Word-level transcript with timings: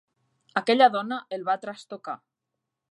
Aquella 0.61 0.87
dona 0.95 1.21
el 1.39 1.47
va 1.51 1.59
trastocar. 1.67 2.19